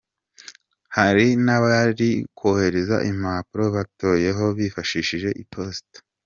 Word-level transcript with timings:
Hari 0.95 1.25
n’abari 1.45 2.11
kohereza 2.37 2.95
impapuro 3.11 3.65
batoreyeho 3.75 4.43
bifashishije 4.57 5.29
iposita. 5.43 5.97